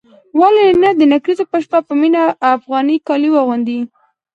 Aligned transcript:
ولې 0.39 0.67
نه 0.81 0.89
د 0.99 1.01
نکريزو 1.13 1.43
په 1.51 1.57
شپه 1.63 1.79
به 1.85 1.93
مينه 2.01 2.21
افغاني 2.53 2.97
کالي 3.07 3.29
اغوندي. 3.41 3.79